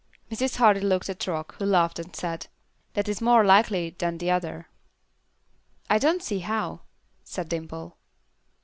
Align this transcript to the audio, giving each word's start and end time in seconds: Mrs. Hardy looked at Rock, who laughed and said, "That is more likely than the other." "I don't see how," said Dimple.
Mrs. 0.31 0.55
Hardy 0.55 0.79
looked 0.79 1.11
at 1.11 1.27
Rock, 1.27 1.53
who 1.59 1.65
laughed 1.67 1.99
and 1.99 2.15
said, 2.15 2.47
"That 2.95 3.07
is 3.07 3.21
more 3.21 3.45
likely 3.45 3.91
than 3.99 4.17
the 4.17 4.31
other." 4.31 4.67
"I 5.91 5.99
don't 5.99 6.23
see 6.23 6.39
how," 6.39 6.79
said 7.23 7.49
Dimple. 7.49 7.95